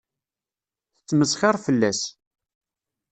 [0.97, 2.01] Tettmesxiṛ fell-as.